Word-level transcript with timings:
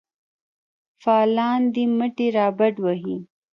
فعالان 1.03 1.61
دي 1.73 1.83
مټې 1.97 2.27
رابډ 2.37 2.73
وهي. 2.83 3.17